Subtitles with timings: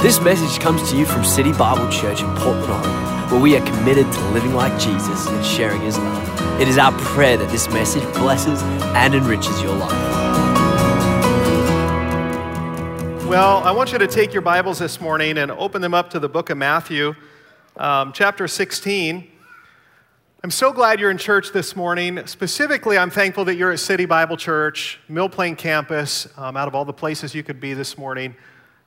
[0.00, 3.66] This message comes to you from City Bible Church in Portland, Oregon, where we are
[3.66, 6.60] committed to living like Jesus and sharing his love.
[6.60, 9.90] It is our prayer that this message blesses and enriches your life.
[13.26, 16.20] Well, I want you to take your Bibles this morning and open them up to
[16.20, 17.16] the book of Matthew,
[17.76, 19.28] um, chapter 16.
[20.44, 22.24] I'm so glad you're in church this morning.
[22.28, 26.76] Specifically, I'm thankful that you're at City Bible Church, Mill Plain campus, um, out of
[26.76, 28.36] all the places you could be this morning.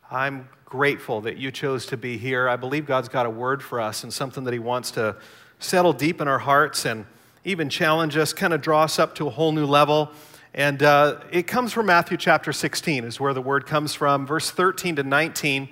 [0.10, 2.48] I'm grateful that you chose to be here.
[2.48, 5.18] I believe God's got a word for us and something that He wants to
[5.60, 7.06] settle deep in our hearts and
[7.44, 10.10] even challenge us, kind of draw us up to a whole new level.
[10.54, 14.26] And uh, it comes from Matthew chapter 16, is where the word comes from.
[14.26, 15.68] Verse 13 to 19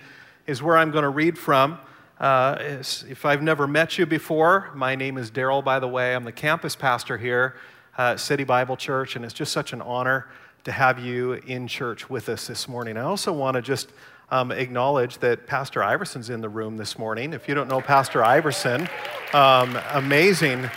[0.48, 1.80] is where I'm going to read from.
[2.20, 6.14] Uh, if I've never met you before, my name is Derrill, by the way.
[6.14, 7.56] I'm the campus pastor here
[7.98, 10.28] at City Bible Church, and it's just such an honor
[10.66, 12.98] to have you in church with us this morning.
[12.98, 13.90] I also want to just
[14.32, 17.34] um, acknowledge that Pastor Iverson's in the room this morning.
[17.34, 18.88] If you don't know Pastor Iverson,
[19.34, 20.70] um, amazing,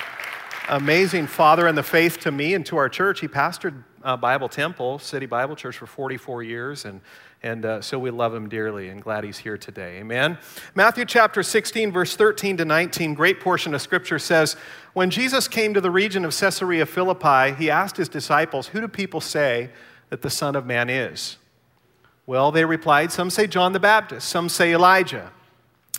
[0.69, 3.21] amazing father in the faith to me and to our church.
[3.21, 7.01] He pastored uh, Bible Temple, City Bible Church, for 44 years, and
[7.45, 9.98] and uh, so we love him dearly and glad he's here today.
[9.98, 10.39] Amen.
[10.77, 14.55] Matthew chapter 16, verse 13 to 19, great portion of scripture says,
[14.93, 18.87] When Jesus came to the region of Caesarea Philippi, he asked his disciples, Who do
[18.87, 19.71] people say
[20.11, 21.37] that the Son of Man is?
[22.27, 25.33] Well, they replied, Some say John the Baptist, some say Elijah,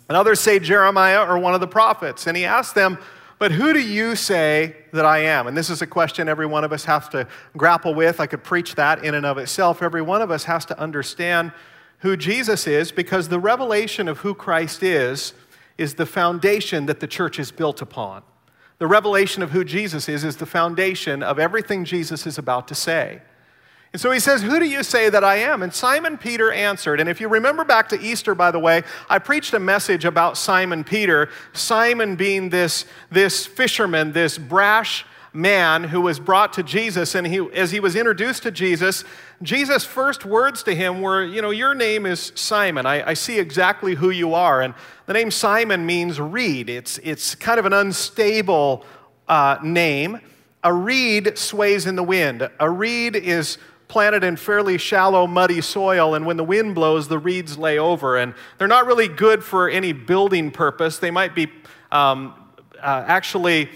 [0.08, 2.26] and others say Jeremiah or one of the prophets.
[2.26, 2.98] And he asked them,
[3.38, 5.46] But who do you say that I am?
[5.46, 8.20] And this is a question every one of us has to grapple with.
[8.20, 9.82] I could preach that in and of itself.
[9.82, 11.52] Every one of us has to understand
[11.98, 15.32] who Jesus is because the revelation of who Christ is
[15.78, 18.22] is the foundation that the church is built upon.
[18.78, 22.74] The revelation of who Jesus is is the foundation of everything Jesus is about to
[22.74, 23.22] say.
[23.94, 25.62] And so he says, Who do you say that I am?
[25.62, 26.98] And Simon Peter answered.
[26.98, 30.36] And if you remember back to Easter, by the way, I preached a message about
[30.36, 37.14] Simon Peter, Simon being this, this fisherman, this brash man who was brought to Jesus.
[37.14, 39.04] And he, as he was introduced to Jesus,
[39.42, 42.86] Jesus' first words to him were, You know, your name is Simon.
[42.86, 44.60] I, I see exactly who you are.
[44.60, 44.74] And
[45.06, 48.84] the name Simon means reed, it's, it's kind of an unstable
[49.28, 50.18] uh, name.
[50.64, 52.50] A reed sways in the wind.
[52.58, 53.58] A reed is
[53.88, 58.16] planted in fairly shallow, muddy soil, and when the wind blows, the reeds lay over.
[58.16, 60.98] And they're not really good for any building purpose.
[60.98, 61.48] They might be
[61.92, 62.34] um,
[62.80, 63.70] uh, actually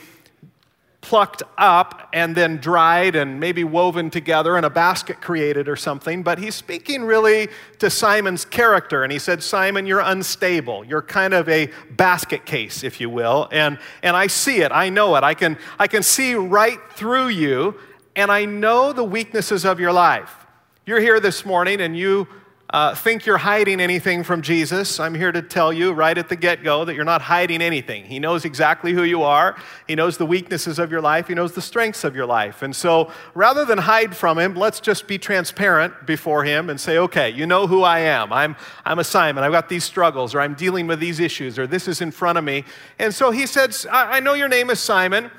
[1.01, 6.23] plucked up and then dried and maybe woven together and a basket created or something.
[6.23, 7.49] But he's speaking really
[7.79, 9.05] to Simon's character.
[9.05, 10.85] And he said, Simon, you're unstable.
[10.85, 13.49] You're kind of a basket case, if you will.
[13.53, 14.71] And, and I see it.
[14.71, 15.25] I know it.
[15.25, 17.79] I can, I can see right through you
[18.19, 20.45] and I know the weaknesses of your life.
[20.85, 22.27] You're here this morning and you
[22.71, 24.99] uh, think you're hiding anything from Jesus.
[24.99, 28.05] I'm here to tell you right at the get go that you're not hiding anything.
[28.05, 29.57] He knows exactly who you are,
[29.87, 32.61] He knows the weaknesses of your life, He knows the strengths of your life.
[32.61, 36.99] And so rather than hide from Him, let's just be transparent before Him and say,
[36.99, 38.33] okay, you know who I am.
[38.33, 39.45] I'm, I'm a Simon.
[39.45, 42.37] I've got these struggles, or I'm dealing with these issues, or this is in front
[42.37, 42.65] of me.
[42.99, 45.31] And so He said, I, I know your name is Simon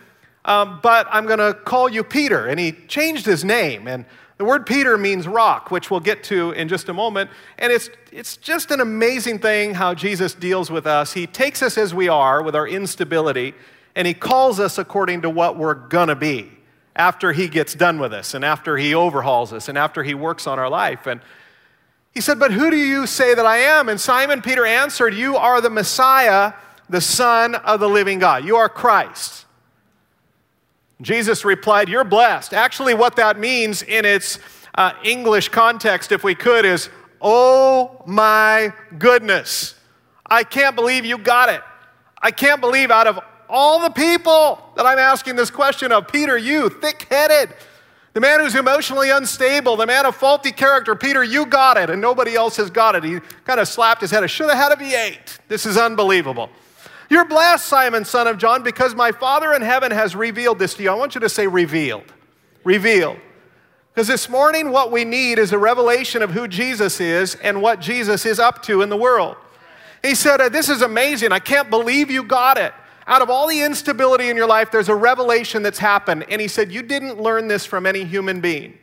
[0.50, 2.48] um, but I'm going to call you Peter.
[2.48, 3.88] And he changed his name.
[3.88, 4.04] And
[4.38, 7.30] the word Peter means rock, which we'll get to in just a moment.
[7.60, 11.14] And it's, it's just an amazing thing how Jesus deals with us.
[11.14, 13.54] He takes us as we are with our instability,
[13.96, 16.50] and he calls us according to what we're going to be
[16.96, 20.48] after he gets done with us, and after he overhauls us, and after he works
[20.48, 21.06] on our life.
[21.06, 21.22] And
[22.14, 23.88] he said, But who do you say that I am?
[23.88, 26.54] And Simon Peter answered, You are the Messiah,
[26.90, 28.44] the Son of the living God.
[28.44, 29.46] You are Christ.
[31.02, 32.54] Jesus replied, You're blessed.
[32.54, 34.40] Actually, what that means in its
[34.76, 36.90] uh, English context, if we could, is,
[37.22, 39.76] Oh my goodness.
[40.26, 41.62] I can't believe you got it.
[42.22, 46.38] I can't believe out of all the people that I'm asking this question of, Peter,
[46.38, 47.50] you, thick headed,
[48.14, 52.02] the man who's emotionally unstable, the man of faulty character, Peter, you got it, and
[52.02, 53.04] nobody else has got it.
[53.04, 54.24] He kind of slapped his head.
[54.24, 55.40] I should have had a V8.
[55.48, 56.50] This is unbelievable.
[57.10, 60.84] You're blessed, Simon, son of John, because my Father in heaven has revealed this to
[60.84, 60.92] you.
[60.92, 62.14] I want you to say revealed.
[62.64, 63.18] Revealed.
[63.94, 67.80] Because this morning, what we need is a revelation of who Jesus is and what
[67.80, 69.36] Jesus is up to in the world.
[70.04, 71.32] He said, This is amazing.
[71.32, 72.74] I can't believe you got it.
[73.08, 76.26] Out of all the instability in your life, there's a revelation that's happened.
[76.30, 78.78] And he said, You didn't learn this from any human being.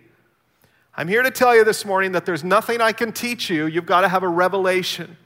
[0.96, 3.66] I'm here to tell you this morning that there's nothing I can teach you.
[3.66, 5.16] You've got to have a revelation.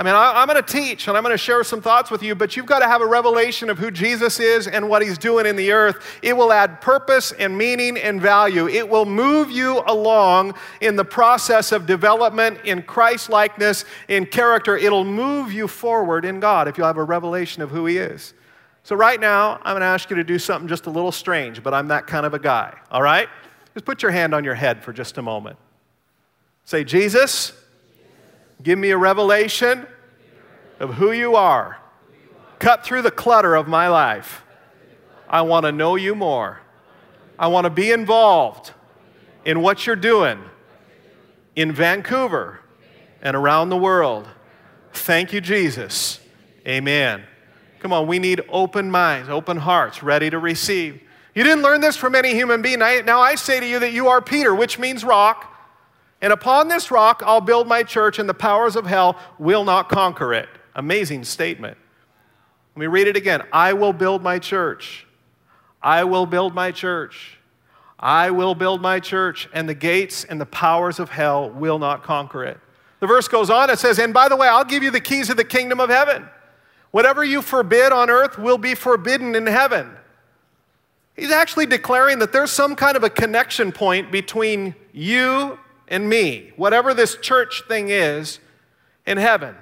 [0.00, 2.22] I mean, I, am going to teach and I'm going to share some thoughts with
[2.22, 5.18] you, but you've got to have a revelation of who Jesus is and what he's
[5.18, 6.18] doing in the earth.
[6.22, 8.66] It will add purpose and meaning and value.
[8.66, 14.74] It will move you along in the process of development in Christ likeness, in character.
[14.74, 18.32] It'll move you forward in God if you have a revelation of who he is.
[18.84, 21.62] So, right now, I'm going to ask you to do something just a little strange,
[21.62, 23.28] but I'm that kind of a guy, all right?
[23.74, 25.58] Just put your hand on your head for just a moment.
[26.64, 27.52] Say, Jesus,
[28.62, 29.86] Give me a revelation
[30.78, 31.78] of who you are.
[32.58, 34.42] Cut through the clutter of my life.
[35.28, 36.60] I want to know you more.
[37.38, 38.72] I want to be involved
[39.44, 40.40] in what you're doing
[41.56, 42.60] in Vancouver
[43.22, 44.28] and around the world.
[44.92, 46.20] Thank you, Jesus.
[46.66, 47.22] Amen.
[47.78, 51.00] Come on, we need open minds, open hearts, ready to receive.
[51.34, 52.80] You didn't learn this from any human being.
[52.80, 55.49] Now I say to you that you are Peter, which means rock.
[56.22, 59.88] And upon this rock I'll build my church, and the powers of hell will not
[59.88, 60.48] conquer it.
[60.74, 61.76] Amazing statement.
[62.74, 63.42] Let me read it again.
[63.52, 65.06] I will build my church.
[65.82, 67.38] I will build my church.
[67.98, 72.02] I will build my church, and the gates and the powers of hell will not
[72.02, 72.58] conquer it.
[73.00, 75.30] The verse goes on, it says, And by the way, I'll give you the keys
[75.30, 76.26] of the kingdom of heaven.
[76.90, 79.90] Whatever you forbid on earth will be forbidden in heaven.
[81.14, 85.58] He's actually declaring that there's some kind of a connection point between you
[85.90, 88.38] and me, whatever this church thing is,
[89.06, 89.56] in heaven.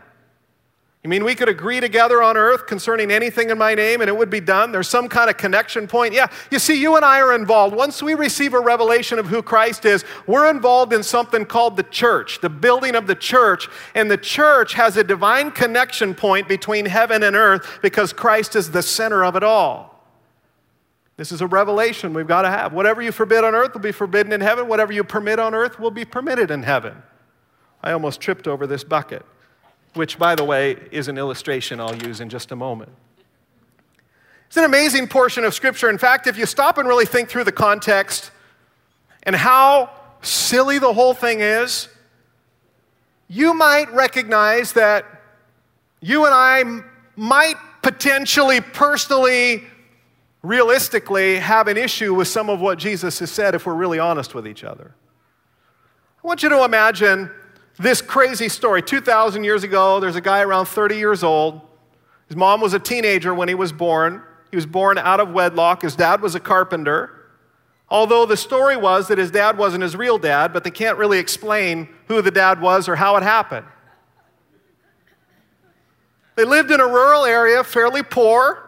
[1.02, 4.16] You mean we could agree together on earth concerning anything in my name and it
[4.16, 4.72] would be done?
[4.72, 6.12] There's some kind of connection point.
[6.12, 7.74] Yeah, you see, you and I are involved.
[7.74, 11.84] Once we receive a revelation of who Christ is, we're involved in something called the
[11.84, 13.68] church, the building of the church.
[13.94, 18.72] And the church has a divine connection point between heaven and earth because Christ is
[18.72, 19.97] the center of it all.
[21.18, 22.72] This is a revelation we've got to have.
[22.72, 24.68] Whatever you forbid on earth will be forbidden in heaven.
[24.68, 27.02] Whatever you permit on earth will be permitted in heaven.
[27.82, 29.26] I almost tripped over this bucket,
[29.94, 32.92] which, by the way, is an illustration I'll use in just a moment.
[34.46, 35.90] It's an amazing portion of Scripture.
[35.90, 38.30] In fact, if you stop and really think through the context
[39.24, 39.90] and how
[40.22, 41.88] silly the whole thing is,
[43.26, 45.04] you might recognize that
[46.00, 46.62] you and I
[47.16, 49.64] might potentially, personally,
[50.48, 54.34] realistically have an issue with some of what Jesus has said if we're really honest
[54.34, 54.94] with each other.
[56.24, 57.30] I want you to imagine
[57.78, 58.82] this crazy story.
[58.82, 61.60] 2,000 years ago, there's a guy around 30 years old.
[62.28, 64.22] His mom was a teenager when he was born.
[64.50, 65.82] He was born out of wedlock.
[65.82, 67.26] His dad was a carpenter.
[67.90, 71.18] Although the story was that his dad wasn't his real dad, but they can't really
[71.18, 73.66] explain who the dad was or how it happened.
[76.36, 78.67] They lived in a rural area, fairly poor.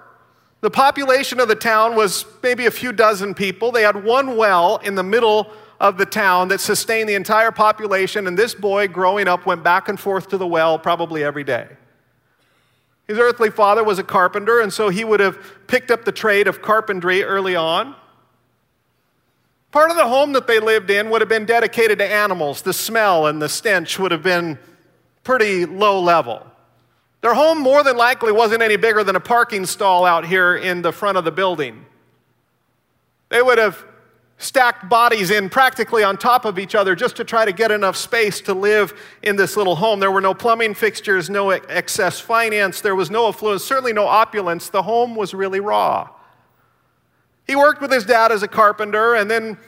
[0.61, 3.73] The population of the town was maybe a few dozen people.
[3.73, 8.27] They had one well in the middle of the town that sustained the entire population,
[8.27, 11.67] and this boy growing up went back and forth to the well probably every day.
[13.09, 16.47] His earthly father was a carpenter, and so he would have picked up the trade
[16.47, 17.97] of carpentry early on.
[19.73, 22.63] Part of the home that they lived in would have been dedicated to animals.
[22.63, 24.59] The smell and the stench would have been
[25.25, 26.47] pretty low level.
[27.21, 30.83] Their home more than likely wasn't any bigger than a parking stall out here in
[30.83, 31.85] the front of the building.
[33.29, 33.85] They would have
[34.39, 37.95] stacked bodies in practically on top of each other just to try to get enough
[37.95, 40.01] space to live in this little home.
[40.01, 44.71] There were no plumbing fixtures, no excess finance, there was no affluence, certainly no opulence.
[44.71, 46.09] The home was really raw.
[47.47, 49.59] He worked with his dad as a carpenter, and then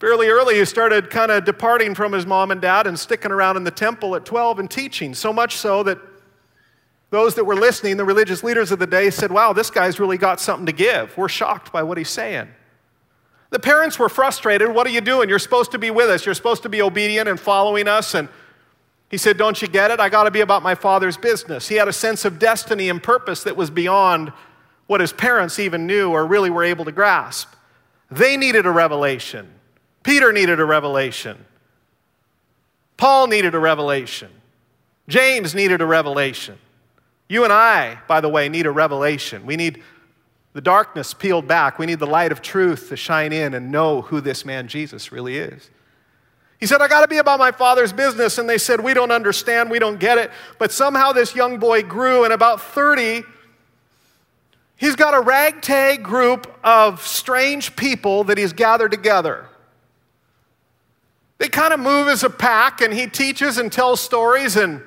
[0.00, 3.56] fairly early he started kind of departing from his mom and dad and sticking around
[3.56, 5.98] in the temple at 12 and teaching, so much so that
[7.10, 10.18] those that were listening, the religious leaders of the day, said, Wow, this guy's really
[10.18, 11.16] got something to give.
[11.16, 12.48] We're shocked by what he's saying.
[13.50, 14.74] The parents were frustrated.
[14.74, 15.28] What are you doing?
[15.28, 16.26] You're supposed to be with us.
[16.26, 18.14] You're supposed to be obedient and following us.
[18.14, 18.28] And
[19.08, 20.00] he said, Don't you get it?
[20.00, 21.68] I got to be about my father's business.
[21.68, 24.32] He had a sense of destiny and purpose that was beyond
[24.88, 27.52] what his parents even knew or really were able to grasp.
[28.10, 29.48] They needed a revelation.
[30.02, 31.44] Peter needed a revelation.
[32.96, 34.30] Paul needed a revelation.
[35.08, 36.58] James needed a revelation.
[37.28, 39.46] You and I, by the way, need a revelation.
[39.46, 39.82] We need
[40.52, 41.78] the darkness peeled back.
[41.78, 45.12] We need the light of truth to shine in and know who this man Jesus
[45.12, 45.70] really is.
[46.58, 48.38] He said, I got to be about my father's business.
[48.38, 50.30] And they said, We don't understand, we don't get it.
[50.58, 53.22] But somehow this young boy grew, and about 30,
[54.76, 59.46] he's got a ragtag group of strange people that he's gathered together.
[61.38, 64.82] They kind of move as a pack, and he teaches and tells stories and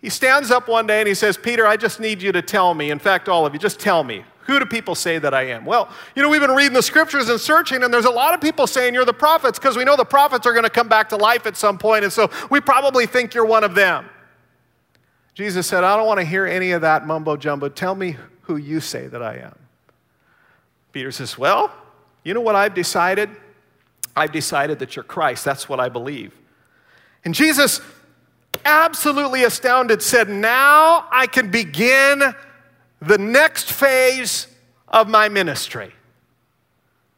[0.00, 2.74] he stands up one day and he says, Peter, I just need you to tell
[2.74, 5.44] me, in fact, all of you, just tell me, who do people say that I
[5.48, 5.64] am?
[5.64, 8.40] Well, you know, we've been reading the scriptures and searching, and there's a lot of
[8.40, 11.08] people saying you're the prophets because we know the prophets are going to come back
[11.08, 14.08] to life at some point, and so we probably think you're one of them.
[15.34, 17.68] Jesus said, I don't want to hear any of that mumbo jumbo.
[17.68, 19.58] Tell me who you say that I am.
[20.92, 21.70] Peter says, Well,
[22.22, 23.28] you know what I've decided?
[24.14, 25.44] I've decided that you're Christ.
[25.44, 26.32] That's what I believe.
[27.24, 27.80] And Jesus,
[28.64, 32.34] absolutely astounded, said, Now I can begin
[33.00, 34.48] the next phase
[34.88, 35.92] of my ministry.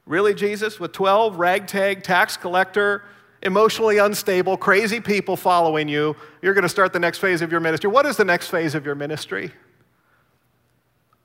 [0.07, 0.80] Really, Jesus?
[0.80, 3.04] With 12 ragtag tax collector,
[3.42, 7.61] emotionally unstable, crazy people following you, you're going to start the next phase of your
[7.61, 7.90] ministry.
[7.90, 9.52] What is the next phase of your ministry?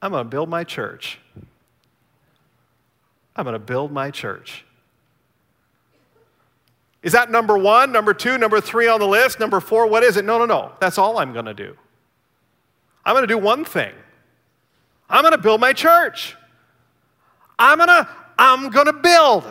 [0.02, 1.20] I'm going to build my church.
[3.36, 4.66] I'm going to build my church.
[7.04, 9.40] Is that number one, number two, number three on the list?
[9.40, 10.26] Number four, what is it?
[10.26, 10.72] No, no, no.
[10.80, 11.76] That's all I'm going to do.
[13.06, 13.94] I'm going to do one thing
[15.10, 16.36] I'm going to build my church.
[17.60, 18.08] I'm going to
[18.38, 19.44] I'm going to build.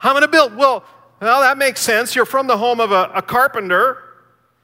[0.00, 0.56] I'm going to build.
[0.56, 0.84] Well,
[1.20, 2.14] well, that makes sense.
[2.14, 3.98] You're from the home of a, a carpenter,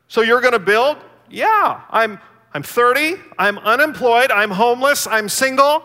[0.09, 0.99] so you're going to build?
[1.29, 1.83] Yeah.
[1.91, 2.21] I'm,
[2.55, 3.17] I'm 30.
[3.39, 4.31] I'm unemployed.
[4.31, 5.07] I'm homeless.
[5.07, 5.83] I'm single.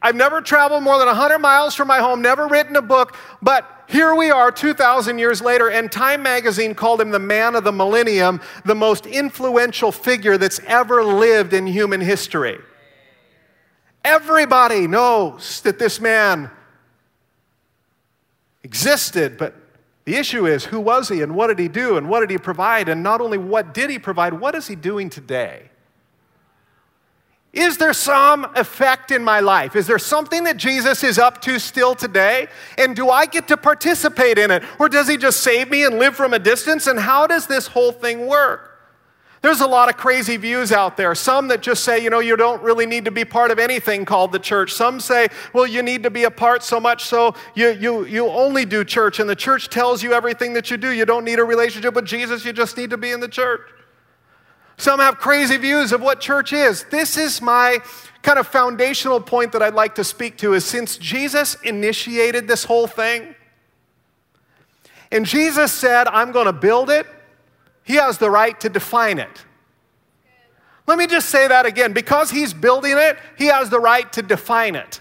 [0.00, 3.77] I've never traveled more than 100 miles from my home, never written a book, but
[3.88, 7.72] here we are 2,000 years later, and Time magazine called him the man of the
[7.72, 12.58] millennium, the most influential figure that's ever lived in human history.
[14.04, 16.50] Everybody knows that this man
[18.62, 19.54] existed, but
[20.04, 22.36] the issue is who was he and what did he do and what did he
[22.36, 22.90] provide?
[22.90, 25.70] And not only what did he provide, what is he doing today?
[27.52, 29.74] Is there some effect in my life?
[29.74, 32.48] Is there something that Jesus is up to still today?
[32.76, 34.62] And do I get to participate in it?
[34.78, 36.86] Or does he just save me and live from a distance?
[36.86, 38.68] And how does this whole thing work?
[39.40, 41.14] There's a lot of crazy views out there.
[41.14, 44.04] Some that just say, you know, you don't really need to be part of anything
[44.04, 44.72] called the church.
[44.72, 48.26] Some say, well, you need to be a part so much so you, you, you
[48.26, 50.90] only do church, and the church tells you everything that you do.
[50.90, 53.60] You don't need a relationship with Jesus, you just need to be in the church.
[54.78, 56.84] Some have crazy views of what church is.
[56.84, 57.80] This is my
[58.22, 62.64] kind of foundational point that I'd like to speak to is since Jesus initiated this
[62.64, 63.34] whole thing,
[65.12, 67.06] and Jesus said, I'm going to build it
[67.88, 69.46] he has the right to define it.
[70.86, 71.94] Let me just say that again.
[71.94, 75.00] Because he's building it, he has the right to define it.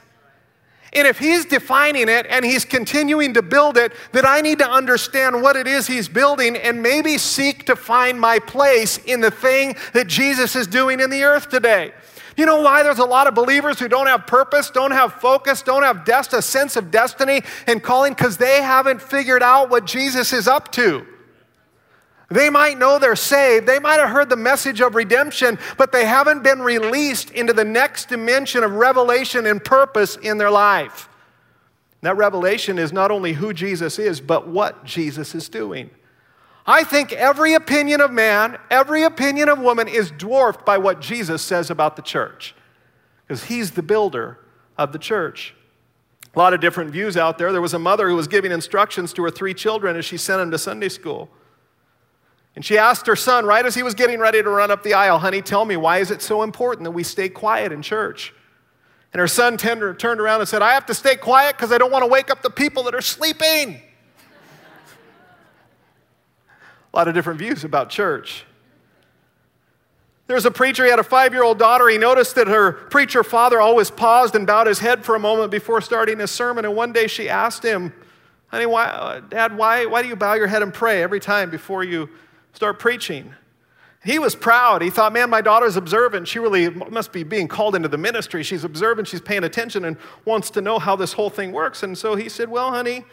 [0.93, 4.69] And if he's defining it and he's continuing to build it, then I need to
[4.69, 9.31] understand what it is he's building and maybe seek to find my place in the
[9.31, 11.93] thing that Jesus is doing in the earth today.
[12.37, 15.63] You know why there's a lot of believers who don't have purpose, don't have focus,
[15.63, 19.85] don't have dest- a sense of destiny and calling because they haven't figured out what
[19.85, 21.05] Jesus is up to.
[22.29, 23.67] They might know they're saved.
[23.67, 27.63] They might have heard the message of redemption, but they haven't been released into the
[27.63, 31.07] next dimension of revelation and purpose in their life.
[32.01, 35.89] That revelation is not only who Jesus is, but what Jesus is doing.
[36.65, 41.41] I think every opinion of man, every opinion of woman is dwarfed by what Jesus
[41.41, 42.53] says about the church,
[43.25, 44.37] because he's the builder
[44.77, 45.55] of the church.
[46.35, 47.53] A lot of different views out there.
[47.53, 50.39] There was a mother who was giving instructions to her three children as she sent
[50.39, 51.29] them to Sunday school.
[52.57, 54.95] And she asked her son, right as he was getting ready to run up the
[54.95, 58.33] aisle, honey, tell me, why is it so important that we stay quiet in church?
[59.13, 61.91] And her son turned around and said, I have to stay quiet because I don't
[61.91, 63.79] want to wake up the people that are sleeping.
[66.91, 68.43] a lot of different views about church.
[70.25, 71.87] There was a preacher, he had a five year old daughter.
[71.87, 75.51] He noticed that her preacher father always paused and bowed his head for a moment
[75.51, 76.65] before starting his sermon.
[76.65, 77.93] And one day she asked him,
[78.47, 81.51] Honey, why, uh, Dad, why, why do you bow your head and pray every time
[81.51, 82.09] before you
[82.57, 83.35] start preaching.
[84.03, 84.81] He was proud.
[84.81, 86.27] He thought, man, my daughter's observant.
[86.27, 88.41] She really must be being called into the ministry.
[88.41, 89.95] She's observant, she's paying attention, and
[90.25, 91.83] wants to know how this whole thing works.
[91.83, 93.05] And so he said, Well, honey,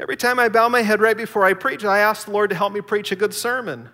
[0.00, 2.56] every time I bow my head right before I preach, I ask the Lord to
[2.56, 3.90] help me preach a good sermon.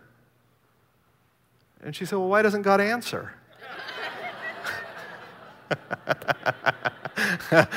[1.83, 3.35] And she said, Well, why doesn't God answer?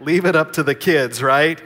[0.00, 1.60] Leave it up to the kids, right?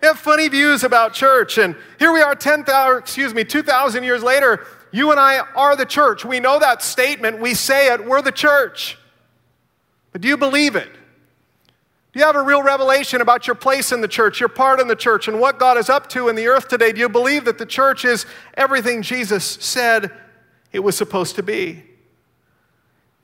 [0.00, 1.58] They have funny views about church.
[1.58, 4.66] And here we are 10,000, excuse me, 2,000 years later.
[4.92, 6.24] You and I are the church.
[6.24, 7.40] We know that statement.
[7.40, 8.04] We say it.
[8.04, 8.98] We're the church.
[10.12, 10.90] But do you believe it?
[12.12, 14.88] Do you have a real revelation about your place in the church, your part in
[14.88, 16.90] the church, and what God is up to in the earth today?
[16.90, 20.10] Do you believe that the church is everything Jesus said
[20.72, 21.84] it was supposed to be?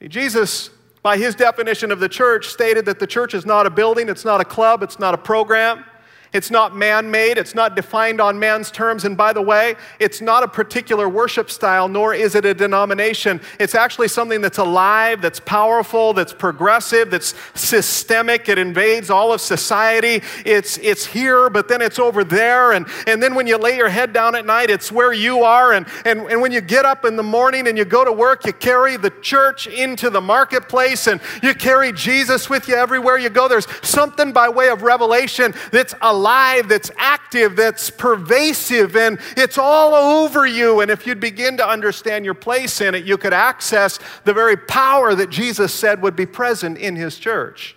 [0.06, 0.70] Jesus,
[1.02, 4.24] by his definition of the church, stated that the church is not a building, it's
[4.24, 5.84] not a club, it's not a program.
[6.32, 9.04] It's not man made, it's not defined on man's terms.
[9.04, 13.40] And by the way, it's not a particular worship style, nor is it a denomination.
[13.58, 18.48] It's actually something that's alive, that's powerful, that's progressive, that's systemic.
[18.48, 20.22] It invades all of society.
[20.44, 22.72] It's, it's here, but then it's over there.
[22.72, 25.72] And, and then when you lay your head down at night, it's where you are.
[25.72, 28.44] And, and, and when you get up in the morning and you go to work,
[28.44, 33.30] you carry the church into the marketplace and you carry Jesus with you everywhere you
[33.30, 33.48] go.
[33.48, 39.58] There's something by way of revelation that's alive alive, that's active, that's pervasive, and it's
[39.58, 40.80] all over you.
[40.80, 44.56] And if you'd begin to understand your place in it, you could access the very
[44.56, 47.76] power that Jesus said would be present in his church.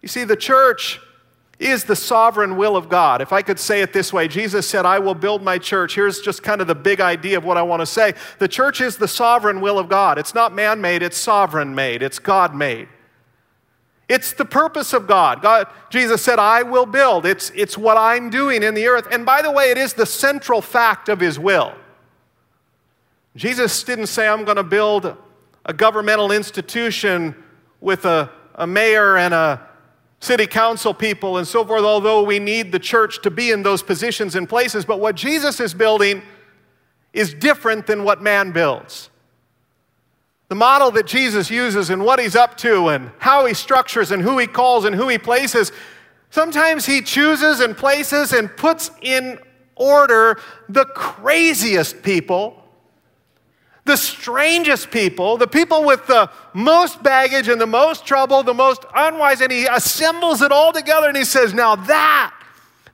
[0.00, 0.98] You see, the church
[1.58, 3.20] is the sovereign will of God.
[3.20, 5.94] If I could say it this way, Jesus said, I will build my church.
[5.94, 8.14] Here's just kind of the big idea of what I want to say.
[8.38, 10.16] The church is the sovereign will of God.
[10.16, 12.88] It's not man made, it's sovereign made, it's God made.
[14.10, 15.40] It's the purpose of God.
[15.40, 15.68] God.
[15.88, 17.24] Jesus said, I will build.
[17.24, 19.06] It's, it's what I'm doing in the earth.
[19.12, 21.72] And by the way, it is the central fact of his will.
[23.36, 25.16] Jesus didn't say, I'm going to build
[25.64, 27.36] a governmental institution
[27.80, 29.64] with a, a mayor and a
[30.18, 33.80] city council people and so forth, although we need the church to be in those
[33.80, 34.84] positions and places.
[34.84, 36.22] But what Jesus is building
[37.12, 39.08] is different than what man builds
[40.50, 44.20] the model that Jesus uses and what he's up to and how he structures and
[44.20, 45.70] who he calls and who he places,
[46.30, 49.38] sometimes he chooses and places and puts in
[49.76, 52.64] order the craziest people,
[53.84, 58.84] the strangest people, the people with the most baggage and the most trouble, the most
[58.92, 62.34] unwise, and he assembles it all together and he says, Now that,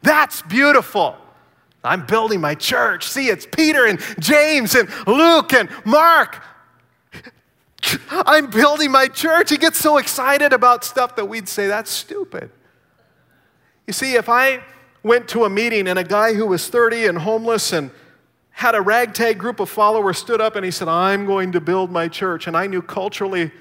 [0.02, 1.16] that's beautiful.
[1.82, 3.08] I'm building my church.
[3.08, 6.42] See, it's Peter and James and Luke and Mark.
[8.10, 9.50] I'm building my church.
[9.50, 12.50] He gets so excited about stuff that we'd say, that's stupid.
[13.86, 14.62] You see, if I
[15.02, 17.90] went to a meeting and a guy who was 30 and homeless and
[18.50, 21.90] had a ragtag group of followers stood up and he said, I'm going to build
[21.90, 23.52] my church, and I knew culturally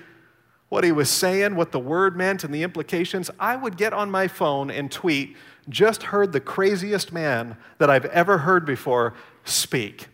[0.70, 4.10] what he was saying, what the word meant, and the implications, I would get on
[4.10, 5.36] my phone and tweet,
[5.70, 9.14] just heard the craziest man that I've ever heard before
[9.44, 10.08] speak.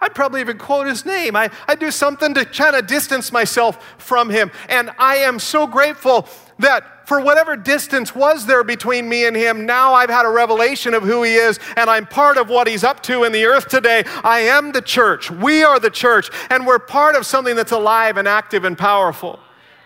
[0.00, 1.36] I'd probably even quote his name.
[1.36, 4.50] I, I'd do something to try to distance myself from him.
[4.68, 6.26] And I am so grateful
[6.58, 10.94] that for whatever distance was there between me and him, now I've had a revelation
[10.94, 13.68] of who he is, and I'm part of what he's up to in the earth
[13.68, 14.04] today.
[14.22, 15.30] I am the church.
[15.30, 19.40] We are the church, and we're part of something that's alive and active and powerful.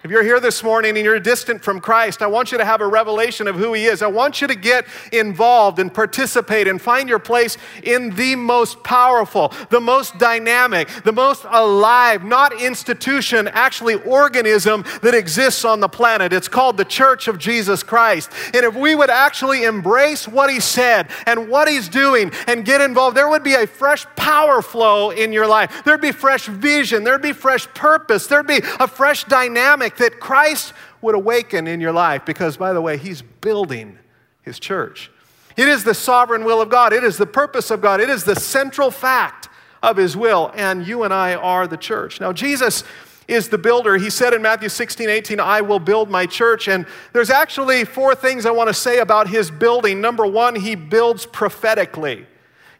[0.05, 2.83] If you're here this morning and you're distant from Christ, I want you to have
[2.83, 4.03] a revelation of who He is.
[4.03, 8.83] I want you to get involved and participate and find your place in the most
[8.83, 15.88] powerful, the most dynamic, the most alive, not institution, actually organism that exists on the
[15.88, 16.35] planet.
[16.35, 18.31] It's called the Church of Jesus Christ.
[18.53, 22.83] And if we would actually embrace what He said and what He's doing and get
[22.83, 25.83] involved, there would be a fresh power flow in your life.
[25.83, 30.73] There'd be fresh vision, there'd be fresh purpose, there'd be a fresh dynamic that Christ
[31.01, 33.99] would awaken in your life because, by the way, He's building
[34.43, 35.11] His church.
[35.57, 38.25] It is the sovereign will of God, it is the purpose of God, it is
[38.25, 39.49] the central fact
[39.83, 42.21] of His will, and you and I are the church.
[42.21, 42.85] Now, Jesus
[43.29, 43.97] is the builder.
[43.97, 46.69] He said in Matthew 16, 18, I will build my church.
[46.69, 50.01] And there's actually four things I want to say about his building.
[50.01, 52.27] Number one, he builds prophetically.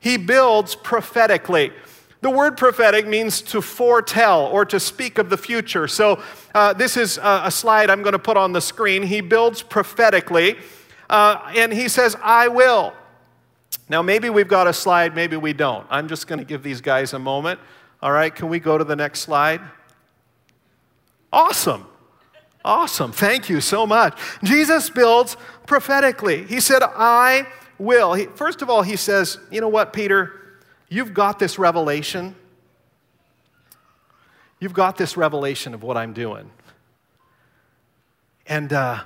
[0.01, 1.73] He builds prophetically.
[2.25, 5.87] The word prophetic means to foretell or to speak of the future.
[5.87, 6.23] So,
[6.55, 9.03] uh, this is a slide I'm going to put on the screen.
[9.03, 10.57] He builds prophetically,
[11.11, 12.95] uh, and he says, I will.
[13.91, 15.87] Now, maybe we've got a slide, maybe we don't.
[15.91, 17.61] I'm just going to give these guys a moment.
[18.01, 19.61] All right, can we go to the next slide?
[21.31, 21.87] Awesome.
[22.65, 23.13] Awesome.
[23.13, 24.19] Thank you so much.
[24.43, 26.45] Jesus builds prophetically.
[26.45, 27.47] He said, I
[27.79, 28.15] will.
[28.15, 30.41] He, first of all, he says, You know what, Peter?
[30.95, 32.37] You've got this revelation.
[34.61, 36.53] You've got this revelation of what I'm doing.
[38.47, 39.03] And uh,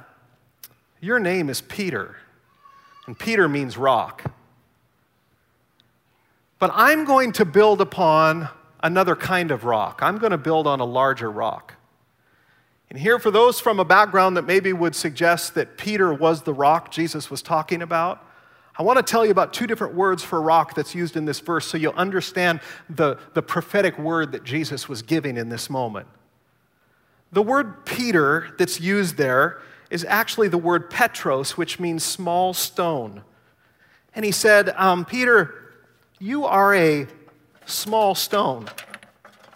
[1.01, 2.17] your name is Peter,
[3.07, 4.31] and Peter means rock.
[6.59, 8.51] But I'm going to build upon
[8.83, 10.01] another kind of rock.
[10.03, 11.73] I'm going to build on a larger rock.
[12.91, 16.53] And here, for those from a background that maybe would suggest that Peter was the
[16.53, 18.28] rock Jesus was talking about,
[18.79, 21.41] I want to tell you about two different words for rock that's used in this
[21.41, 26.07] verse so you'll understand the, the prophetic word that Jesus was giving in this moment.
[27.33, 29.61] The word Peter that's used there
[29.91, 33.23] is actually the word Petros, which means small stone.
[34.15, 35.55] And he said, um, Peter,
[36.21, 37.09] you are a
[37.67, 38.69] small stone,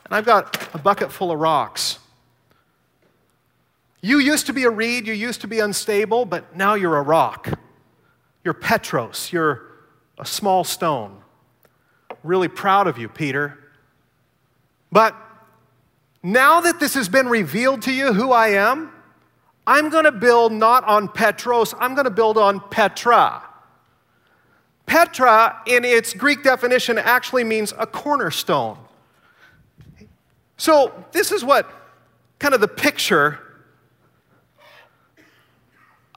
[0.04, 1.98] and I've got a bucket full of rocks.
[4.00, 7.02] You used to be a reed, you used to be unstable, but now you're a
[7.02, 7.58] rock.
[8.44, 9.32] You're Petros.
[9.32, 9.62] You're
[10.18, 11.22] a small stone.
[12.22, 13.58] Really proud of you, Peter.
[14.90, 15.16] But
[16.22, 18.92] now that this has been revealed to you who I am,
[19.66, 23.42] I'm going to build not on Petros, I'm going to build on Petra.
[24.86, 28.76] Petra, in its Greek definition, actually means a cornerstone.
[30.56, 31.70] So, this is what
[32.38, 33.38] kind of the picture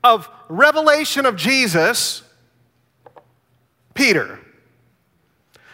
[0.04, 2.24] of revelation of Jesus,
[3.94, 4.40] Peter.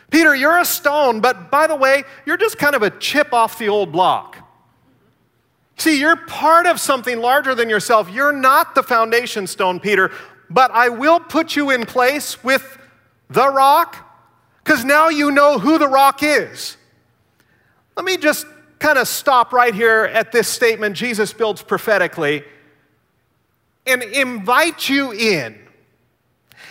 [0.10, 3.58] Peter, you're a stone, but by the way, you're just kind of a chip off
[3.58, 4.38] the old block.
[5.78, 8.10] See, you're part of something larger than yourself.
[8.12, 10.12] You're not the foundation stone, Peter,
[10.50, 12.78] but I will put you in place with
[13.30, 13.96] the rock
[14.64, 16.78] because now you know who the rock is.
[17.96, 18.46] Let me just
[18.80, 22.44] kind of stop right here at this statement Jesus builds prophetically
[23.92, 25.58] and invite you in.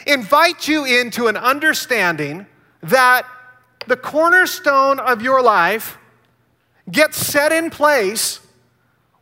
[0.07, 2.47] Invite you into an understanding
[2.83, 3.27] that
[3.87, 5.99] the cornerstone of your life
[6.91, 8.41] gets set in place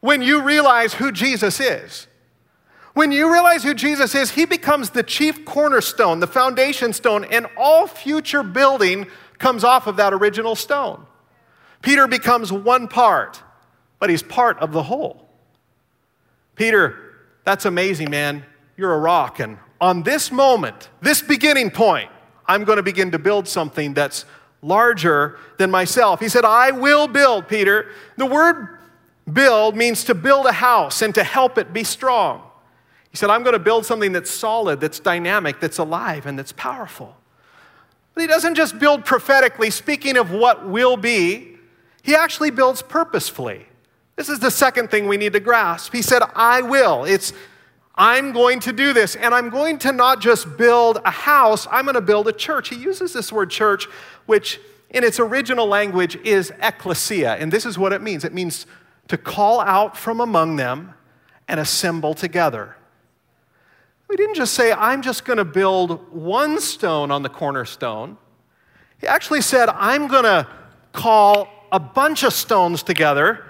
[0.01, 2.07] when you realize who Jesus is.
[2.95, 7.47] When you realize who Jesus is, he becomes the chief cornerstone, the foundation stone, and
[7.57, 9.07] all future building
[9.39, 11.07] comes off of that original stone.
[11.83, 13.43] Peter becomes one part,
[14.01, 15.29] but he's part of the whole.
[16.57, 17.08] Peter,
[17.49, 18.45] that's amazing, man.
[18.77, 19.41] You're a rock.
[19.41, 22.11] And on this moment, this beginning point,
[22.45, 24.27] I'm going to begin to build something that's
[24.61, 26.21] larger than myself.
[26.21, 27.91] He said, I will build, Peter.
[28.19, 28.81] The word
[29.33, 32.43] build means to build a house and to help it be strong.
[33.11, 36.53] He said, I'm going to build something that's solid, that's dynamic, that's alive, and that's
[36.53, 37.17] powerful.
[38.13, 41.57] But he doesn't just build prophetically, speaking of what will be,
[42.03, 43.69] he actually builds purposefully.
[44.19, 45.93] This is the second thing we need to grasp.
[45.93, 47.05] He said, I will.
[47.05, 47.33] It's,
[47.95, 51.85] I'm going to do this, and I'm going to not just build a house, I'm
[51.85, 52.69] going to build a church.
[52.69, 53.87] He uses this word church,
[54.27, 58.67] which in its original language is ecclesia, and this is what it means it means
[59.07, 60.95] to call out from among them
[61.47, 62.75] and assemble together.
[64.09, 68.17] We didn't just say, I'm just going to build one stone on the cornerstone.
[69.01, 70.49] He actually said, I'm going to
[70.93, 73.45] call a bunch of stones together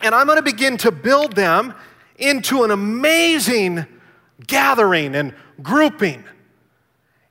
[0.00, 1.74] and I'm going to begin to build them
[2.16, 3.86] into an amazing
[4.46, 6.24] gathering and grouping.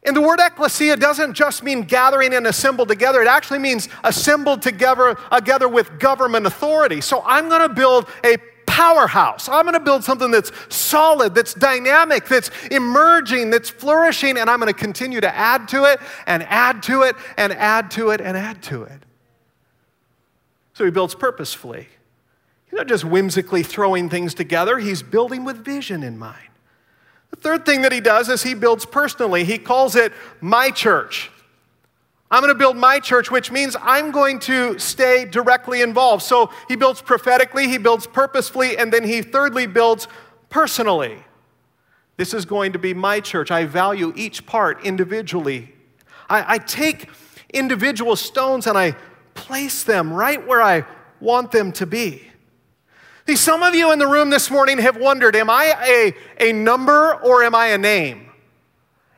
[0.03, 4.61] And the word ecclesia doesn't just mean gathering and assembled together, it actually means assembled
[4.61, 7.01] together, together with government authority.
[7.01, 9.47] So I'm going to build a powerhouse.
[9.49, 14.59] I'm going to build something that's solid, that's dynamic, that's emerging, that's flourishing, and I'm
[14.59, 18.21] going to continue to add to it and add to it and add to it
[18.21, 19.03] and add to it.
[20.73, 21.89] So he builds purposefully.
[22.71, 26.47] He's not just whimsically throwing things together, he's building with vision in mind.
[27.31, 29.43] The third thing that he does is he builds personally.
[29.43, 31.31] He calls it my church.
[32.29, 36.23] I'm going to build my church, which means I'm going to stay directly involved.
[36.23, 40.07] So he builds prophetically, he builds purposefully, and then he thirdly builds
[40.49, 41.17] personally.
[42.15, 43.51] This is going to be my church.
[43.51, 45.73] I value each part individually.
[46.29, 47.09] I, I take
[47.53, 48.95] individual stones and I
[49.33, 50.85] place them right where I
[51.19, 52.30] want them to be.
[53.27, 56.53] See, some of you in the room this morning have wondered am I a, a
[56.53, 58.29] number or am I a name?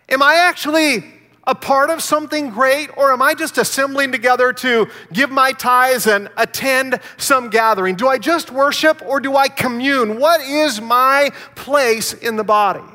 [0.09, 1.03] Am I actually
[1.45, 6.07] a part of something great, or am I just assembling together to give my tithes
[6.07, 7.95] and attend some gathering?
[7.95, 10.19] Do I just worship or do I commune?
[10.19, 12.92] What is my place in the body?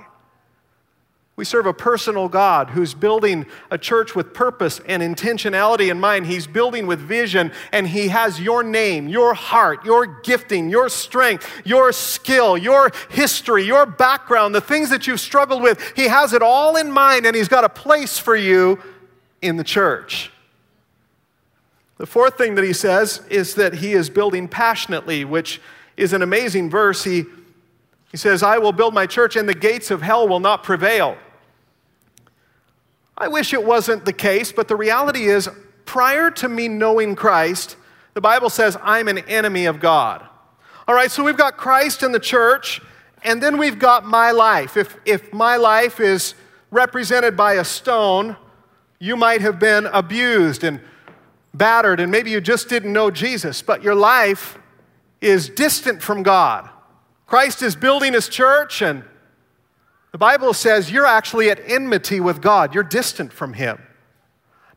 [1.39, 6.27] We serve a personal God who's building a church with purpose and intentionality in mind.
[6.27, 11.49] He's building with vision, and He has your name, your heart, your gifting, your strength,
[11.65, 15.93] your skill, your history, your background, the things that you've struggled with.
[15.95, 18.83] He has it all in mind, and He's got a place for you
[19.41, 20.33] in the church.
[21.99, 25.61] The fourth thing that He says is that He is building passionately, which
[25.97, 27.05] is an amazing verse.
[27.05, 27.27] He,
[28.11, 31.17] he says, I will build my church, and the gates of hell will not prevail.
[33.21, 35.49] I wish it wasn't the case, but the reality is,
[35.85, 37.77] prior to me knowing Christ,
[38.15, 40.25] the Bible says I'm an enemy of God.
[40.87, 42.81] All right, so we've got Christ in the church,
[43.25, 44.77] and then we've got my life.
[44.77, 46.35] If, if my life is
[46.71, 48.37] represented by a stone,
[49.01, 50.81] you might have been abused and
[51.53, 54.59] battered, and maybe you just didn't know Jesus, but your life
[55.21, 56.69] is distant from God.
[57.27, 59.03] Christ is building his church, and
[60.13, 63.79] the Bible says you're actually at enmity with God, you're distant from Him.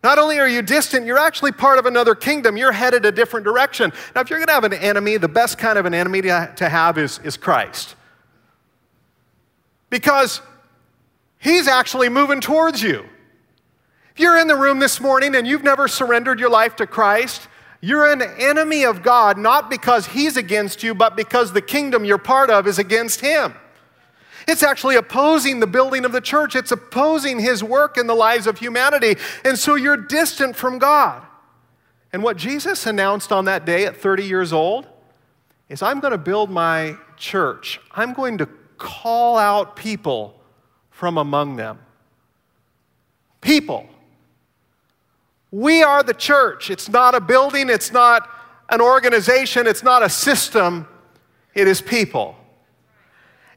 [0.03, 2.57] Not only are you distant, you're actually part of another kingdom.
[2.57, 3.93] You're headed a different direction.
[4.15, 6.51] Now, if you're going to have an enemy, the best kind of an enemy to,
[6.55, 7.95] to have is, is Christ.
[9.89, 10.41] Because
[11.37, 13.05] He's actually moving towards you.
[14.13, 17.47] If you're in the room this morning and you've never surrendered your life to Christ,
[17.79, 22.17] you're an enemy of God, not because He's against you, but because the kingdom you're
[22.17, 23.53] part of is against Him.
[24.47, 26.55] It's actually opposing the building of the church.
[26.55, 29.15] It's opposing his work in the lives of humanity.
[29.45, 31.23] And so you're distant from God.
[32.13, 34.87] And what Jesus announced on that day at 30 years old
[35.69, 37.79] is I'm going to build my church.
[37.91, 40.39] I'm going to call out people
[40.89, 41.79] from among them.
[43.39, 43.87] People.
[45.51, 46.69] We are the church.
[46.69, 48.29] It's not a building, it's not
[48.69, 50.87] an organization, it's not a system,
[51.53, 52.35] it is people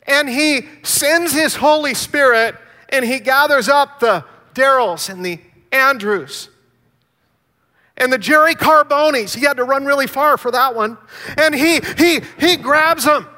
[0.06, 2.56] and he sends his Holy Spirit
[2.90, 5.40] and he gathers up the Derrills and the
[5.72, 6.50] Andrews
[7.96, 9.34] and the Jerry Carbonis.
[9.34, 10.98] He had to run really far for that one.
[11.36, 13.28] And he, he, he grabs them.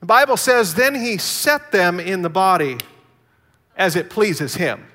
[0.00, 2.78] The Bible says, then he set them in the body
[3.76, 4.86] as it pleases him.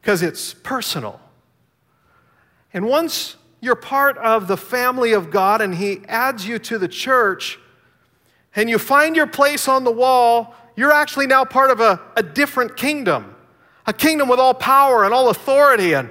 [0.00, 1.20] Because it's personal.
[2.72, 6.88] And once you're part of the family of God and He adds you to the
[6.88, 7.58] church,
[8.56, 12.22] and you find your place on the wall, you're actually now part of a, a
[12.22, 13.36] different kingdom,
[13.86, 15.92] a kingdom with all power and all authority.
[15.92, 16.10] And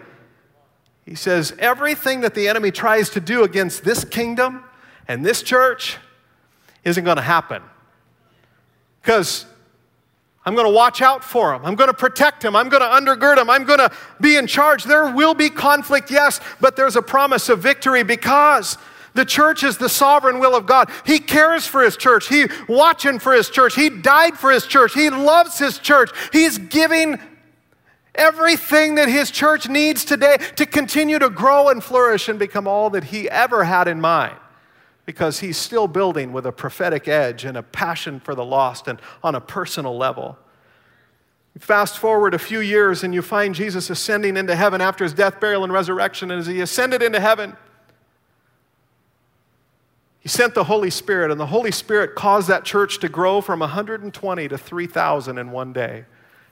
[1.05, 4.63] He says, everything that the enemy tries to do against this kingdom
[5.07, 5.97] and this church
[6.83, 7.63] isn't going to happen.
[9.01, 9.45] Because
[10.45, 11.65] I'm going to watch out for him.
[11.65, 12.55] I'm going to protect him.
[12.55, 13.49] I'm going to undergird him.
[13.49, 14.83] I'm going to be in charge.
[14.83, 18.77] There will be conflict, yes, but there's a promise of victory because
[19.13, 20.89] the church is the sovereign will of God.
[21.05, 22.29] He cares for his church.
[22.29, 23.75] He watching for his church.
[23.75, 24.93] He died for his church.
[24.93, 26.11] He loves his church.
[26.31, 27.19] He's giving
[28.15, 32.89] everything that his church needs today to continue to grow and flourish and become all
[32.91, 34.37] that he ever had in mind
[35.09, 39.01] because he's still building with a prophetic edge and a passion for the lost and
[39.23, 40.37] on a personal level.
[41.57, 45.39] Fast forward a few years and you find Jesus ascending into heaven after his death,
[45.39, 46.29] burial, and resurrection.
[46.29, 47.57] And as he ascended into heaven,
[50.19, 53.61] he sent the Holy Spirit, and the Holy Spirit caused that church to grow from
[53.61, 56.05] 120 to 3,000 in one day.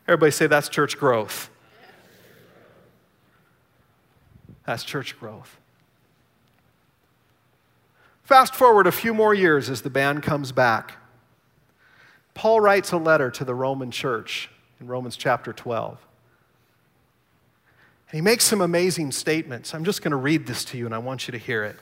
[0.08, 1.52] Everybody say that's church growth.
[4.66, 5.60] That's church growth.
[8.28, 10.96] Fast forward a few more years as the band comes back.
[12.34, 14.50] Paul writes a letter to the Roman church
[14.82, 15.98] in Romans chapter 12.
[18.10, 19.74] And he makes some amazing statements.
[19.74, 21.78] I'm just going to read this to you and I want you to hear it.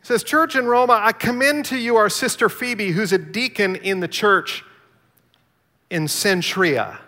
[0.00, 3.74] He says, Church in Rome, I commend to you our sister Phoebe, who's a deacon
[3.74, 4.64] in the church
[5.88, 6.98] in Cenchrea.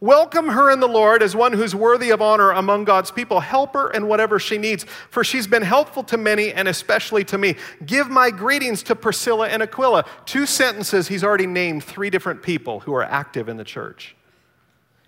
[0.00, 3.40] Welcome her in the Lord as one who's worthy of honor among God's people.
[3.40, 7.38] Help her in whatever she needs, for she's been helpful to many and especially to
[7.38, 7.56] me.
[7.86, 10.04] Give my greetings to Priscilla and Aquila.
[10.26, 14.14] Two sentences, he's already named three different people who are active in the church.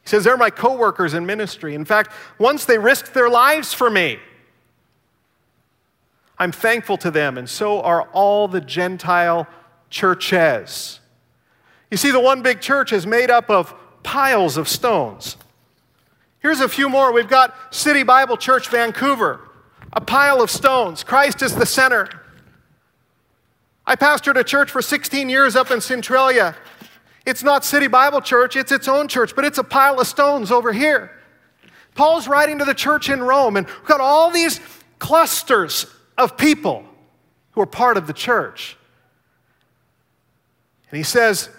[0.03, 1.75] He says, They're my co workers in ministry.
[1.75, 4.19] In fact, once they risked their lives for me.
[6.39, 9.49] I'm thankful to them, and so are all the Gentile
[9.91, 11.01] churches.
[11.91, 13.75] You see, the one big church is made up of
[14.09, 15.37] piles of stones.
[16.39, 17.13] Here's a few more.
[17.13, 19.39] We've got City Bible Church, Vancouver,
[19.93, 21.05] a pile of stones.
[21.05, 22.09] Christ is the center.
[23.87, 26.57] I pastored a church for 16 years up in Centralia.
[27.27, 30.51] It's not City Bible Church, it's its own church, but it's a pile of stones
[30.51, 31.13] over here.
[31.95, 34.59] Paul's writing to the church in Rome, and we've got all these
[34.99, 35.85] clusters
[36.17, 36.83] of people
[37.51, 38.79] who are part of the church.
[40.91, 41.51] And he says,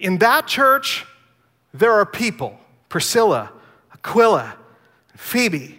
[0.00, 1.04] in that church,
[1.78, 2.58] there are people,
[2.88, 3.52] Priscilla,
[3.92, 4.56] Aquila,
[5.16, 5.78] Phoebe.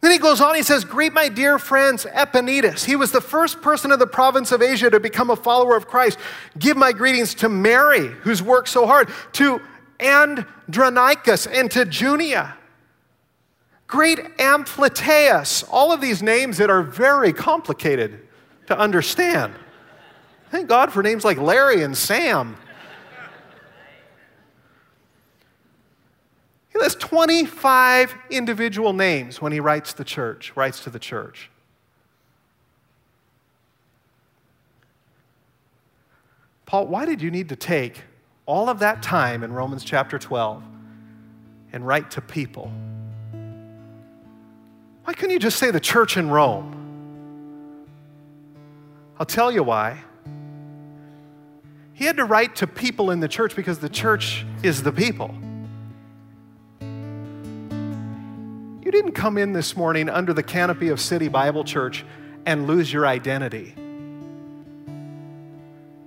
[0.00, 2.84] Then he goes on, he says, Greet my dear friends, Epaenetus.
[2.84, 5.86] He was the first person in the province of Asia to become a follower of
[5.86, 6.18] Christ.
[6.58, 9.60] Give my greetings to Mary, who's worked so hard, to
[10.00, 12.56] Andronicus, and to Junia.
[13.86, 15.64] Great Ampliatus.
[15.70, 18.26] All of these names that are very complicated
[18.66, 19.54] to understand.
[20.50, 22.56] Thank God for names like Larry and Sam.
[26.72, 31.50] He lists 25 individual names when he writes the church, writes to the church.
[36.64, 38.02] Paul, why did you need to take
[38.46, 40.62] all of that time in Romans chapter 12
[41.74, 42.72] and write to people?
[45.04, 46.78] Why couldn't you just say the church in Rome?
[49.18, 50.02] I'll tell you why.
[51.92, 55.34] He had to write to people in the church because the church is the people.
[58.92, 62.04] You didn't come in this morning under the canopy of City Bible Church
[62.44, 63.74] and lose your identity.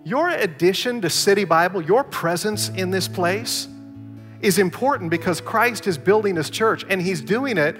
[0.03, 3.67] your addition to City Bible, your presence in this place,
[4.39, 7.75] is important because Christ is building his church and he's doing it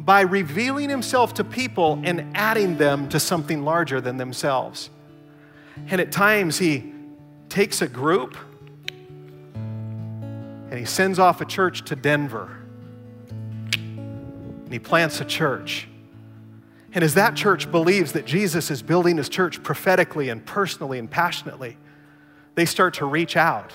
[0.00, 4.90] by revealing himself to people and adding them to something larger than themselves.
[5.86, 6.92] And at times he
[7.48, 8.36] takes a group
[9.54, 12.59] and he sends off a church to Denver.
[14.70, 15.88] And he plants a church.
[16.94, 21.10] And as that church believes that Jesus is building his church prophetically and personally and
[21.10, 21.76] passionately,
[22.54, 23.72] they start to reach out.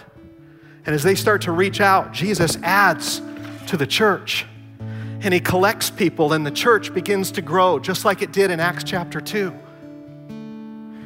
[0.85, 3.21] And as they start to reach out, Jesus adds
[3.67, 4.45] to the church.
[5.19, 8.61] And he collects people, and the church begins to grow, just like it did in
[8.61, 9.53] Acts chapter 2.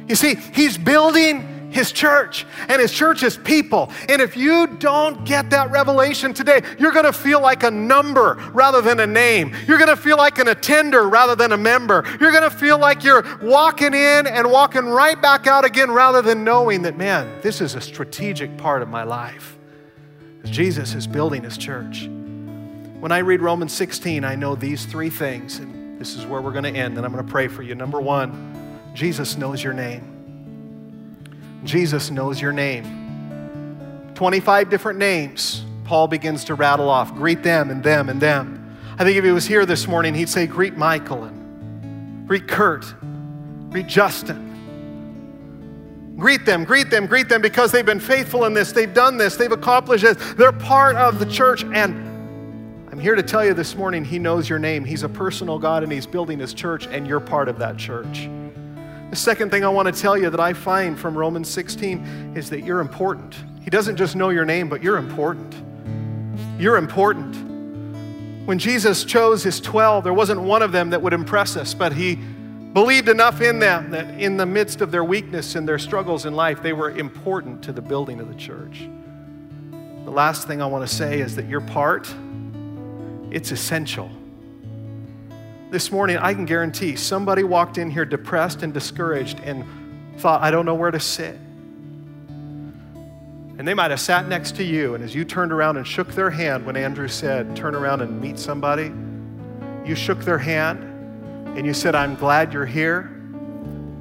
[0.06, 3.90] You see, he's building his church, and his church is people.
[4.08, 8.80] And if you don't get that revelation today, you're to feel like a number rather
[8.80, 9.54] than a name.
[9.66, 12.04] You're to feel like an attender rather than a member.
[12.20, 16.44] You're to feel like you're walking in and walking right back out again rather than
[16.44, 19.56] knowing that, man, this is a strategic part of my life.
[20.44, 22.08] Jesus is building his church.
[23.00, 26.52] When I read Romans 16, I know these three things, and this is where we're
[26.64, 27.74] to end, and I'm to pray for you.
[27.74, 30.19] Number one, Jesus knows your name.
[31.64, 34.12] Jesus knows your name.
[34.14, 37.12] 25 different names Paul begins to rattle off.
[37.14, 38.76] Greet them and them and them.
[38.96, 42.84] I think if he was here this morning, he'd say, Greet Michael and greet Kurt,
[43.70, 44.46] greet Justin.
[46.16, 49.36] Greet them, greet them, greet them because they've been faithful in this, they've done this,
[49.36, 51.64] they've accomplished this, they're part of the church.
[51.64, 51.94] And
[52.92, 54.84] I'm here to tell you this morning, He knows your name.
[54.84, 58.28] He's a personal God and He's building His church, and you're part of that church.
[59.10, 62.48] The second thing I want to tell you that I find from Romans 16 is
[62.50, 63.34] that you're important.
[63.60, 65.52] He doesn't just know your name, but you're important.
[66.60, 67.34] You're important.
[68.46, 71.92] When Jesus chose his 12, there wasn't one of them that would impress us, but
[71.92, 72.14] he
[72.72, 76.34] believed enough in them that in the midst of their weakness and their struggles in
[76.34, 78.88] life, they were important to the building of the church.
[80.04, 82.12] The last thing I want to say is that your part,
[83.32, 84.08] it's essential.
[85.70, 89.64] This morning, I can guarantee somebody walked in here depressed and discouraged and
[90.18, 91.36] thought, I don't know where to sit.
[93.56, 96.08] And they might have sat next to you, and as you turned around and shook
[96.08, 98.90] their hand when Andrew said, Turn around and meet somebody,
[99.88, 100.82] you shook their hand
[101.56, 103.08] and you said, I'm glad you're here.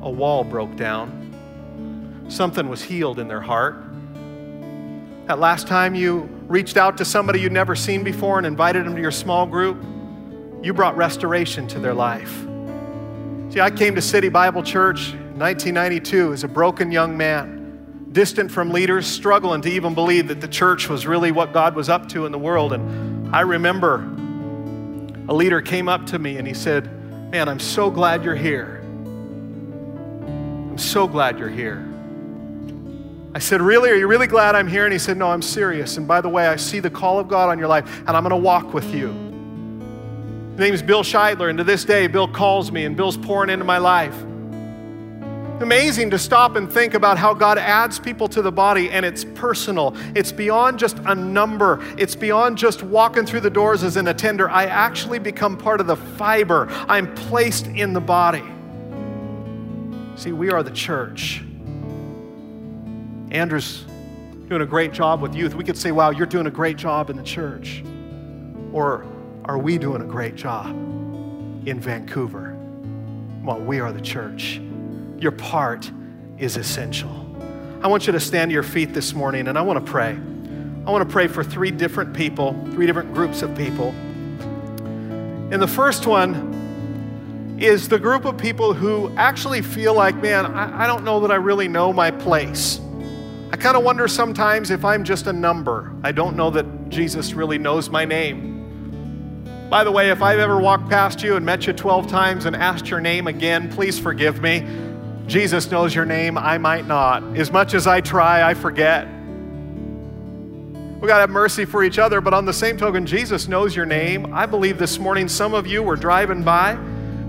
[0.01, 2.25] A wall broke down.
[2.29, 3.83] Something was healed in their heart.
[5.27, 8.95] That last time you reached out to somebody you'd never seen before and invited them
[8.95, 9.77] to your small group,
[10.61, 12.45] you brought restoration to their life.
[13.51, 18.51] See, I came to City Bible Church in 1992 as a broken young man, distant
[18.51, 22.09] from leaders, struggling to even believe that the church was really what God was up
[22.09, 22.73] to in the world.
[22.73, 24.01] And I remember
[25.27, 26.89] a leader came up to me and he said,
[27.31, 28.81] Man, I'm so glad you're here.
[28.83, 31.85] I'm so glad you're here.
[33.33, 33.89] I said, Really?
[33.91, 34.85] Are you really glad I'm here?
[34.85, 35.97] And he said, No, I'm serious.
[35.97, 38.23] And by the way, I see the call of God on your life, and I'm
[38.23, 39.28] going to walk with you.
[40.59, 43.49] His name is Bill Scheidler, and to this day, Bill calls me, and Bill's pouring
[43.49, 44.13] into my life.
[45.61, 49.23] Amazing to stop and think about how God adds people to the body, and it's
[49.23, 49.95] personal.
[50.15, 54.49] It's beyond just a number, it's beyond just walking through the doors as an attender.
[54.49, 58.43] I actually become part of the fiber, I'm placed in the body.
[60.17, 61.41] See, we are the church.
[63.31, 63.85] Andrew's
[64.49, 65.55] doing a great job with youth.
[65.55, 67.81] We could say, wow, you're doing a great job in the church.
[68.73, 69.05] Or
[69.49, 70.67] are we doing a great job
[71.65, 72.55] in Vancouver?
[73.43, 74.61] Well, we are the church.
[75.17, 75.91] Your part
[76.37, 77.09] is essential.
[77.81, 80.11] I want you to stand to your feet this morning and I want to pray.
[80.85, 83.87] I want to pray for three different people, three different groups of people.
[85.51, 90.83] And the first one is the group of people who actually feel like, man, I,
[90.83, 92.79] I don't know that I really know my place.
[93.51, 95.91] I kind of wonder sometimes if I'm just a number.
[96.03, 98.58] I don't know that Jesus really knows my name.
[99.69, 102.55] By the way, if I've ever walked past you and met you 12 times and
[102.55, 104.65] asked your name again, please forgive me.
[105.27, 107.21] Jesus knows your name, I might not.
[107.37, 109.07] As much as I try, I forget.
[110.99, 113.75] We got to have mercy for each other, but on the same token, Jesus knows
[113.75, 114.33] your name.
[114.33, 116.73] I believe this morning some of you were driving by.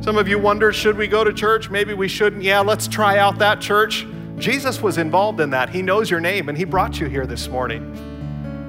[0.00, 1.68] Some of you wondered, should we go to church?
[1.68, 2.42] Maybe we shouldn't.
[2.42, 4.07] Yeah, let's try out that church.
[4.38, 5.68] Jesus was involved in that.
[5.68, 7.83] He knows your name, and He brought you here this morning.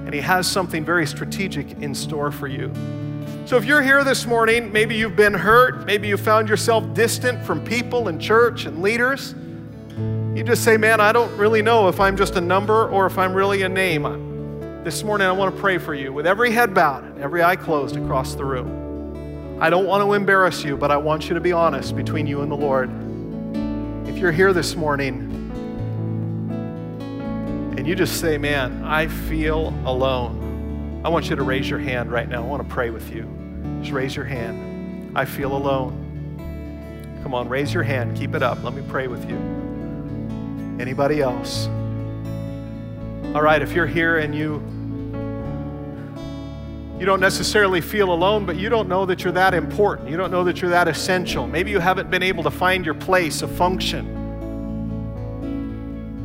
[0.05, 2.73] And He has something very strategic in store for you.
[3.51, 7.45] So if you're here this morning, maybe you've been hurt, maybe you found yourself distant
[7.45, 9.35] from people and church and leaders.
[10.33, 13.17] You just say, Man, I don't really know if I'm just a number or if
[13.17, 14.03] I'm really a name.
[14.85, 17.57] This morning, I want to pray for you with every head bowed and every eye
[17.57, 19.59] closed across the room.
[19.61, 22.43] I don't want to embarrass you, but I want you to be honest between you
[22.43, 22.89] and the Lord.
[24.07, 25.27] If you're here this morning
[27.77, 32.13] and you just say, Man, I feel alone, I want you to raise your hand
[32.13, 32.43] right now.
[32.43, 33.40] I want to pray with you.
[33.81, 35.17] Just raise your hand.
[35.17, 37.19] I feel alone.
[37.23, 38.15] Come on, raise your hand.
[38.15, 38.63] Keep it up.
[38.63, 39.35] Let me pray with you.
[40.79, 41.67] Anybody else?
[43.35, 44.61] All right, if you're here and you
[46.99, 50.07] you don't necessarily feel alone, but you don't know that you're that important.
[50.09, 51.47] You don't know that you're that essential.
[51.47, 54.19] Maybe you haven't been able to find your place of function.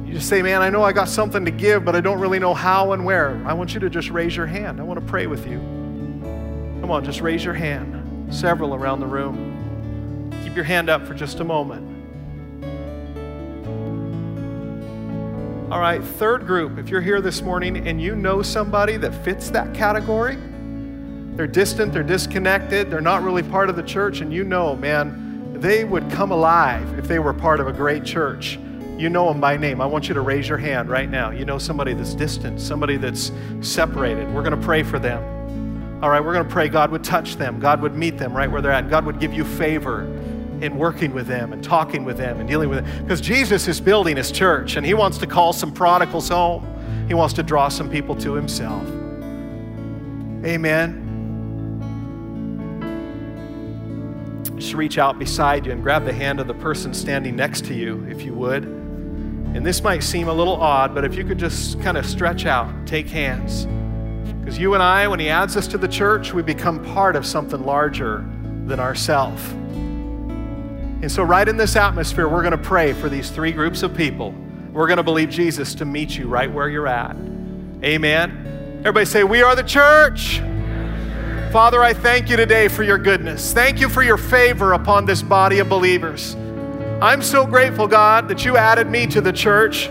[0.06, 2.38] You just say, Man, I know I got something to give, but I don't really
[2.38, 3.42] know how and where.
[3.46, 4.78] I want you to just raise your hand.
[4.78, 5.85] I want to pray with you.
[6.86, 8.32] Come on, just raise your hand.
[8.32, 10.30] Several around the room.
[10.44, 11.82] Keep your hand up for just a moment.
[15.72, 16.78] All right, third group.
[16.78, 20.36] If you're here this morning and you know somebody that fits that category,
[21.34, 25.58] they're distant, they're disconnected, they're not really part of the church, and you know, man,
[25.60, 28.60] they would come alive if they were part of a great church.
[28.96, 29.80] You know them by name.
[29.80, 31.30] I want you to raise your hand right now.
[31.30, 34.32] You know somebody that's distant, somebody that's separated.
[34.32, 35.35] We're going to pray for them.
[36.02, 38.50] All right, we're going to pray God would touch them, God would meet them right
[38.50, 40.02] where they're at, God would give you favor
[40.60, 43.02] in working with them and talking with them and dealing with them.
[43.02, 46.66] Because Jesus is building his church and he wants to call some prodigals home,
[47.08, 48.86] he wants to draw some people to himself.
[50.44, 51.02] Amen.
[54.56, 57.74] Just reach out beside you and grab the hand of the person standing next to
[57.74, 58.64] you, if you would.
[58.64, 62.44] And this might seem a little odd, but if you could just kind of stretch
[62.44, 63.66] out, take hands.
[64.46, 67.26] Because you and I, when He adds us to the church, we become part of
[67.26, 68.24] something larger
[68.66, 69.44] than ourselves.
[69.50, 73.96] And so, right in this atmosphere, we're going to pray for these three groups of
[73.96, 74.32] people.
[74.70, 77.16] We're going to believe Jesus to meet you right where you're at.
[77.82, 78.78] Amen.
[78.82, 80.38] Everybody say, We are the church.
[81.50, 83.52] Father, I thank you today for your goodness.
[83.52, 86.36] Thank you for your favor upon this body of believers.
[87.02, 89.90] I'm so grateful, God, that you added me to the church.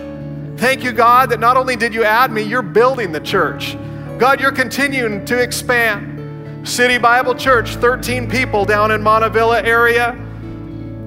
[0.55, 3.75] Thank you, God, that not only did you add me, you're building the church.
[4.17, 6.67] God, you're continuing to expand.
[6.67, 10.13] City Bible Church, 13 people down in Montavilla area,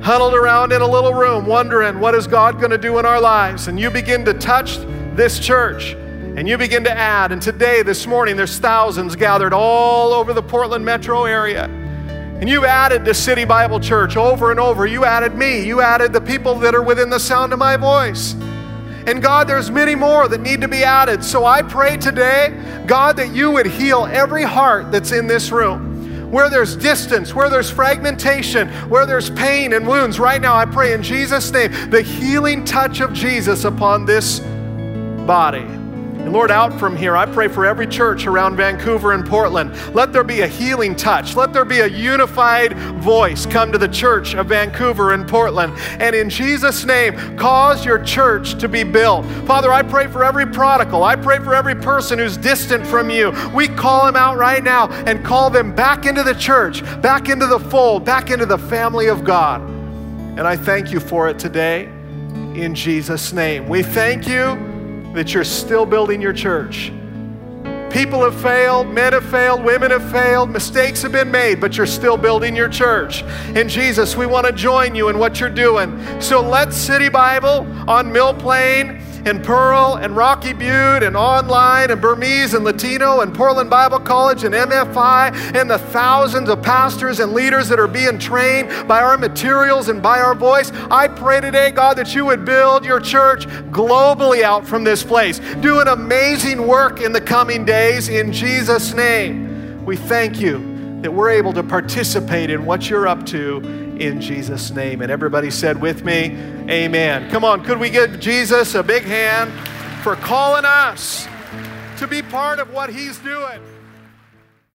[0.03, 3.19] huddled around in a little room, wondering what is God going to do in our
[3.19, 3.67] lives.
[3.67, 4.77] And you begin to touch
[5.17, 7.33] this church and you begin to add.
[7.33, 11.65] And today, this morning, there's thousands gathered all over the Portland metro area.
[11.65, 14.87] And you added to City Bible Church over and over.
[14.87, 15.67] You added me.
[15.67, 18.37] You added the people that are within the sound of my voice.
[19.07, 21.25] And God, there's many more that need to be added.
[21.25, 22.55] So I pray today,
[22.87, 26.31] God, that you would heal every heart that's in this room.
[26.31, 30.93] Where there's distance, where there's fragmentation, where there's pain and wounds, right now I pray
[30.93, 34.41] in Jesus' name the healing touch of Jesus upon this
[35.27, 35.78] body.
[36.29, 39.73] Lord, out from here, I pray for every church around Vancouver and Portland.
[39.95, 41.35] Let there be a healing touch.
[41.35, 45.73] Let there be a unified voice come to the church of Vancouver and Portland.
[45.99, 49.25] And in Jesus' name, cause your church to be built.
[49.47, 51.03] Father, I pray for every prodigal.
[51.03, 53.33] I pray for every person who's distant from you.
[53.55, 57.47] We call them out right now and call them back into the church, back into
[57.47, 59.63] the fold, back into the family of God.
[59.63, 61.85] And I thank you for it today
[62.55, 63.69] in Jesus' name.
[63.69, 64.68] We thank you
[65.15, 66.93] that you're still building your church.
[67.91, 71.87] People have failed, men have failed, women have failed, mistakes have been made, but you're
[71.87, 73.23] still building your church.
[73.23, 75.99] And Jesus, we want to join you in what you're doing.
[76.21, 82.01] So let City Bible on Mill Plain and Pearl and Rocky Butte and online and
[82.01, 87.33] Burmese and Latino and Portland Bible College and MFI and the thousands of pastors and
[87.33, 90.71] leaders that are being trained by our materials and by our voice.
[90.91, 95.41] I pray today, God, that you would build your church globally out from this place.
[95.61, 99.85] Do an amazing work in the coming days in Jesus' name.
[99.85, 104.71] We thank you that we're able to participate in what you're up to in Jesus'
[104.71, 105.03] name.
[105.03, 106.37] And everybody said with me,
[106.69, 107.31] Amen.
[107.31, 109.53] Come on, could we give Jesus a big hand
[110.03, 111.27] for calling us
[111.99, 113.61] to be part of what he's doing?